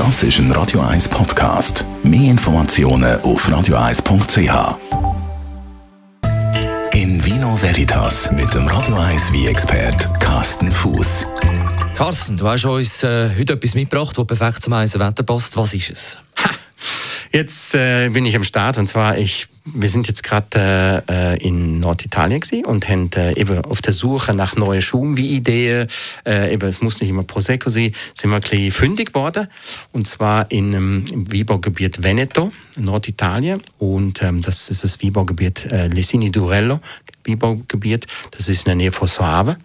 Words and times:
Das 0.00 0.22
ist 0.22 0.38
ein 0.38 0.50
Radio 0.52 0.80
1 0.80 1.10
Podcast. 1.10 1.84
Mehr 2.02 2.30
Informationen 2.30 3.20
auf 3.20 3.46
radio1.ch. 3.46 4.78
In 6.94 7.22
Vino 7.22 7.54
Veritas 7.60 8.32
mit 8.32 8.54
dem 8.54 8.66
Radio 8.66 8.96
1 8.96 9.30
wie 9.34 9.46
expert 9.46 10.08
Carsten 10.18 10.72
Fuß. 10.72 11.26
Carsten, 11.94 12.38
du 12.38 12.48
hast 12.48 12.64
uns 12.64 13.02
äh, 13.02 13.28
heute 13.38 13.52
etwas 13.52 13.74
mitgebracht, 13.74 14.16
das 14.16 14.26
perfekt 14.26 14.62
zum 14.62 14.74
heißen 14.74 14.98
Wetter 14.98 15.22
passt. 15.22 15.54
Was 15.58 15.74
ist 15.74 15.90
es? 15.90 16.18
Jetzt 17.32 17.74
äh, 17.74 18.08
bin 18.08 18.26
ich 18.26 18.34
am 18.34 18.42
Start 18.42 18.78
und 18.78 18.86
zwar 18.88 19.16
ich 19.18 19.48
wir 19.64 19.88
sind 19.88 20.08
jetzt 20.08 20.22
gerade 20.22 21.04
äh, 21.08 21.42
in 21.42 21.80
Norditalien 21.80 22.40
und 22.64 22.88
haben 22.88 23.10
äh, 23.16 23.38
eben 23.38 23.64
auf 23.64 23.80
der 23.80 23.92
Suche 23.92 24.34
nach 24.34 24.56
neuen 24.56 24.80
Schuhen 24.80 25.16
wie 25.16 25.36
Ideen. 25.36 25.88
Äh, 26.26 26.52
eben, 26.54 26.68
es 26.68 26.80
muss 26.80 27.00
nicht 27.00 27.10
immer 27.10 27.24
Prosecco 27.24 27.70
sein, 27.70 27.94
sind 28.14 28.30
wir 28.30 28.40
ein 28.52 28.70
fündig 28.70 29.12
geworden. 29.12 29.48
Und 29.92 30.06
zwar 30.06 30.50
in, 30.50 30.72
ähm, 30.72 31.04
im 31.12 31.32
Weinbaugebiet 31.32 32.02
Veneto, 32.02 32.52
Norditalien. 32.78 33.62
Und 33.78 34.22
ähm, 34.22 34.40
das 34.40 34.70
ist 34.70 34.84
das 34.84 35.02
Weinbaugebiet 35.02 35.66
äh, 35.66 35.88
Lesini 35.88 36.30
Durello, 36.30 36.80
Weinbaugebiet. 37.26 38.06
Das 38.30 38.48
ist 38.48 38.60
in 38.60 38.64
der 38.66 38.74
Nähe 38.76 38.92
von 38.92 39.08
Soave. 39.08 39.56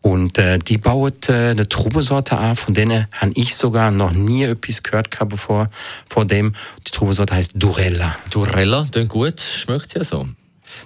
Und 0.00 0.38
äh, 0.38 0.58
die 0.58 0.78
bauen 0.78 1.12
äh, 1.28 1.32
eine 1.32 1.68
Trubesorte 1.68 2.36
an, 2.36 2.56
von 2.56 2.74
denen 2.74 3.06
habe 3.12 3.32
ich 3.34 3.56
sogar 3.56 3.90
noch 3.90 4.12
nie 4.12 4.44
etwas 4.44 4.82
gehört 4.82 5.10
gehabt 5.10 5.30
bevor, 5.30 5.70
vor 6.08 6.26
dem. 6.26 6.54
Die 6.86 6.90
Trubesorte 6.90 7.34
heißt 7.34 7.52
Durella. 7.54 8.16
Durella, 8.30 8.86
klingt 8.90 9.08
gut, 9.08 9.40
schmeckt 9.40 9.94
ja 9.94 10.04
so. 10.04 10.28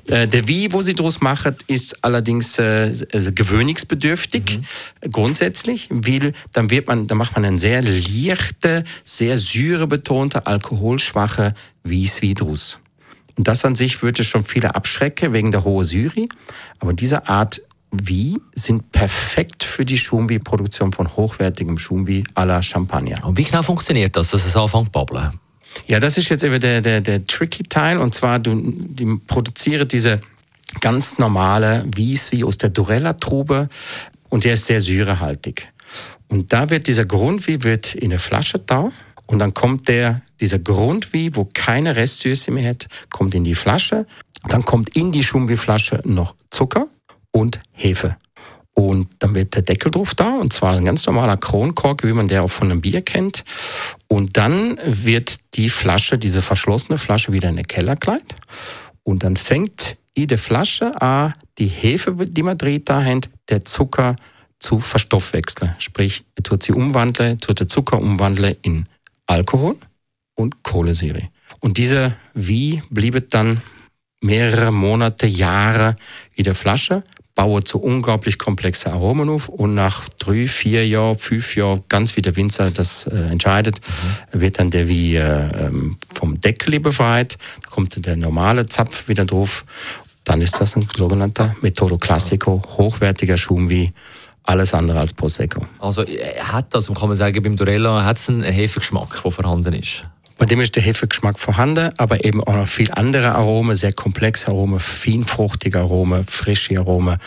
Äh, 0.08 0.26
der 0.28 0.46
Wie, 0.48 0.72
wo 0.72 0.82
sie 0.82 0.94
daraus 0.94 1.20
machen, 1.20 1.56
ist 1.66 2.04
allerdings 2.04 2.58
äh, 2.58 2.92
also 3.12 3.32
gewöhnungsbedürftig 3.32 4.60
mhm. 4.60 5.10
grundsätzlich, 5.10 5.88
weil 5.90 6.32
dann 6.52 6.70
wird 6.70 6.88
man, 6.88 7.06
dann 7.06 7.18
macht 7.18 7.34
man 7.34 7.44
einen 7.44 7.58
sehr 7.58 7.82
leichte, 7.82 8.84
sehr 9.04 9.36
syrebetonte, 9.36 10.46
alkoholschwache 10.46 11.54
Wieswie 11.82 12.34
draus. 12.34 12.80
Und 13.36 13.46
das 13.46 13.64
an 13.64 13.76
sich 13.76 14.02
würde 14.02 14.24
schon 14.24 14.44
viele 14.44 14.74
abschrecken 14.74 15.32
wegen 15.32 15.52
der 15.52 15.64
hohen 15.64 15.84
Syre, 15.84 16.26
aber 16.80 16.92
diese 16.92 17.28
Art 17.28 17.60
wie 17.90 18.40
sind 18.54 18.92
perfekt 18.92 19.64
für 19.64 19.84
die 19.84 19.98
Schumbi-Produktion 19.98 20.92
von 20.92 21.08
hochwertigem 21.16 21.78
Schumbi 21.78 22.24
à 22.34 22.44
la 22.44 22.62
Champagner. 22.62 23.24
Und 23.24 23.38
wie 23.38 23.44
genau 23.44 23.62
funktioniert 23.62 24.16
das, 24.16 24.30
dass 24.30 24.44
es 24.44 24.56
anfängt 24.56 24.86
zu 24.86 24.92
babbeln? 24.92 25.38
Ja, 25.86 26.00
das 26.00 26.18
ist 26.18 26.28
jetzt 26.28 26.44
eben 26.44 26.60
der, 26.60 26.80
der, 26.80 27.00
der 27.00 27.26
tricky 27.26 27.62
Teil. 27.62 27.98
Und 27.98 28.14
zwar, 28.14 28.38
du 28.38 28.60
die 28.62 29.18
produzieren 29.26 29.88
diese 29.88 30.20
ganz 30.80 31.18
normale 31.18 31.86
Wies 31.94 32.32
wie 32.32 32.44
aus 32.44 32.58
der 32.58 32.70
Durella-Trube 32.70 33.68
und 34.28 34.44
der 34.44 34.54
ist 34.54 34.66
sehr 34.66 34.80
syrehaltig. 34.80 35.72
Und 36.28 36.52
da 36.52 36.68
wird 36.68 36.86
dieser 36.86 37.06
Grundwie 37.06 37.62
wird 37.62 37.94
in 37.94 38.10
eine 38.10 38.18
Flasche 38.18 38.58
da 38.58 38.92
und 39.26 39.38
dann 39.38 39.54
kommt 39.54 39.88
der, 39.88 40.20
dieser 40.40 40.58
Grundwie, 40.58 41.30
wo 41.34 41.46
keine 41.46 41.96
Restsüße 41.96 42.50
mehr 42.50 42.70
hat, 42.70 42.88
kommt 43.10 43.34
in 43.34 43.44
die 43.44 43.54
Flasche. 43.54 44.06
Dann 44.48 44.64
kommt 44.64 44.94
in 44.94 45.10
die 45.10 45.24
Schumbi-Flasche 45.24 46.02
noch 46.04 46.34
Zucker 46.50 46.88
und 47.38 47.60
Hefe. 47.72 48.16
Und 48.74 49.08
dann 49.18 49.34
wird 49.34 49.54
der 49.56 49.62
Deckel 49.62 49.90
drauf 49.90 50.14
da, 50.14 50.36
und 50.36 50.52
zwar 50.52 50.76
ein 50.76 50.84
ganz 50.84 51.04
normaler 51.06 51.36
Kronkork, 51.36 52.04
wie 52.04 52.12
man 52.12 52.28
der 52.28 52.44
auch 52.44 52.50
von 52.50 52.70
einem 52.70 52.80
Bier 52.80 53.02
kennt. 53.02 53.44
Und 54.06 54.36
dann 54.36 54.78
wird 54.84 55.40
die 55.54 55.68
Flasche, 55.68 56.16
diese 56.16 56.42
verschlossene 56.42 56.96
Flasche, 56.98 57.32
wieder 57.32 57.48
in 57.48 57.56
den 57.56 57.66
Keller 57.66 57.96
geleitet. 57.96 58.36
Und 59.02 59.24
dann 59.24 59.36
fängt 59.36 59.96
jede 60.16 60.38
Flasche 60.38 61.00
an, 61.00 61.32
die 61.58 61.66
Hefe, 61.66 62.14
die 62.26 62.42
man 62.42 62.56
dreht, 62.56 62.88
dahin, 62.88 63.20
der 63.48 63.64
Zucker 63.64 64.14
zu 64.60 64.78
verstoffwechseln. 64.78 65.74
Sprich, 65.78 66.24
er 66.36 66.44
tut 66.44 66.62
sie 66.62 66.72
umwandeln, 66.72 67.38
tut 67.38 67.58
der 67.58 67.68
Zucker 67.68 67.98
umwandeln 67.98 68.56
in 68.62 68.86
Alkohol 69.26 69.76
und 70.34 70.62
Kohlensäure. 70.62 71.28
Und 71.60 71.78
diese 71.78 72.16
Wie 72.34 72.82
blieb 72.90 73.30
dann 73.30 73.60
mehrere 74.20 74.72
Monate, 74.72 75.26
Jahre 75.26 75.96
in 76.36 76.44
der 76.44 76.54
Flasche 76.54 77.02
bauen 77.38 77.64
zu 77.64 77.80
unglaublich 77.80 78.36
komplexe 78.36 78.92
Aromen 78.92 79.28
auf 79.28 79.48
und 79.48 79.72
nach 79.72 80.08
drei, 80.18 80.48
vier 80.48 80.88
Jahren, 80.88 81.16
fünf 81.16 81.54
Jahren, 81.54 81.84
ganz 81.88 82.16
wie 82.16 82.20
der 82.20 82.34
Winzer 82.34 82.72
das 82.72 83.06
äh, 83.06 83.14
entscheidet, 83.14 83.80
mhm. 84.32 84.40
wird 84.40 84.58
dann 84.58 84.70
der 84.72 84.88
wie 84.88 85.14
äh, 85.14 85.66
ähm, 85.66 85.96
vom 86.12 86.40
Deckel 86.40 86.80
befreit, 86.80 87.38
da 87.62 87.70
kommt 87.70 88.04
der 88.04 88.16
normale 88.16 88.66
Zapf 88.66 89.06
wieder 89.06 89.24
drauf, 89.24 89.64
dann 90.24 90.40
ist 90.40 90.60
das 90.60 90.74
ein 90.74 90.88
sogenannter 90.96 91.54
Metodo 91.62 91.96
Classico, 91.96 92.60
hochwertiger 92.76 93.38
Schum 93.38 93.70
wie 93.70 93.92
alles 94.42 94.74
andere 94.74 94.98
als 94.98 95.12
Prosecco. 95.12 95.64
Also 95.78 96.04
hat 96.40 96.74
das, 96.74 96.92
kann 96.92 97.06
man 97.06 97.16
sagen, 97.16 97.40
beim 97.40 97.54
Durella 97.54 98.04
hat 98.04 98.16
es 98.16 98.28
einen 98.28 98.42
Hefegeschmack, 98.42 99.22
der 99.22 99.30
vorhanden 99.30 99.74
ist? 99.74 100.04
Bei 100.38 100.46
dem 100.46 100.60
ist 100.60 100.76
der 100.76 100.84
Hefegeschmack 100.84 101.36
vorhanden, 101.36 101.90
aber 101.96 102.24
eben 102.24 102.44
auch 102.44 102.54
noch 102.54 102.68
viel 102.68 102.92
andere 102.92 103.34
Aromen, 103.34 103.74
sehr 103.74 103.92
komplexe 103.92 104.46
Aromen, 104.48 104.78
feinfruchtige 104.78 105.80
Aromen, 105.80 106.24
frische 106.26 106.78
Aromen. 106.78 107.18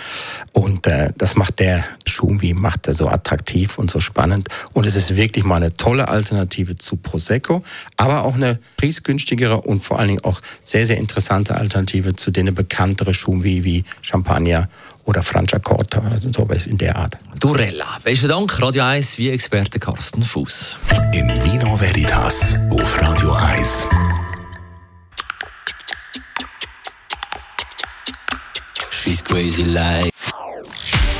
Und 0.53 0.87
äh, 0.87 1.11
das 1.17 1.35
macht 1.35 1.59
der 1.59 1.83
Schumwi, 2.07 2.53
macht 2.53 2.87
er 2.87 2.95
so 2.95 3.09
attraktiv 3.09 3.77
und 3.77 3.91
so 3.91 3.99
spannend. 3.99 4.47
Und 4.71 4.85
es 4.85 4.95
ist 4.95 5.17
wirklich 5.17 5.43
mal 5.43 5.57
eine 5.57 5.75
tolle 5.75 6.07
Alternative 6.07 6.77
zu 6.77 6.95
Prosecco, 6.95 7.63
aber 7.97 8.23
auch 8.23 8.35
eine 8.35 8.59
preisgünstigere 8.77 9.59
und 9.59 9.83
vor 9.83 9.99
allen 9.99 10.07
Dingen 10.07 10.23
auch 10.23 10.39
sehr, 10.63 10.85
sehr 10.85 10.97
interessante 10.97 11.55
Alternative 11.55 12.15
zu 12.15 12.31
den 12.31 12.55
bekannteren 12.55 13.13
Schumwi 13.13 13.65
wie 13.65 13.83
Champagner 14.01 14.69
oder 15.05 15.23
Franciacorta, 15.23 16.01
also 16.11 16.31
so 16.31 16.47
in 16.65 16.77
der 16.77 16.95
Art. 16.95 17.17
Durella. 17.39 17.97
Besten 18.03 18.29
Dank, 18.29 18.61
Radio 18.61 18.83
1, 18.83 19.17
wie 19.17 19.29
Experte 19.29 19.79
Carsten 19.79 20.21
Fuß. 20.21 20.77
In 21.13 21.27
Vino 21.43 21.79
Veritas 21.79 22.55
auf 22.69 23.00
Radio 23.01 23.31
1. 23.33 23.87
She's 28.91 29.23
crazy 29.23 29.63
like. 29.63 30.11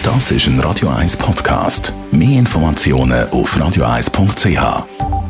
Das 0.04 0.32
ist 0.32 0.48
ein 0.48 0.60
Radio 0.60 0.90
1 0.90 1.18
Podcast. 1.18 1.94
Mehr 2.12 2.40
Informationen 2.40 3.30
auf 3.30 3.56
radio1.ch. 3.58 5.21